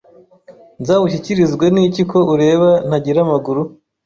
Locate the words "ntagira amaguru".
2.87-3.61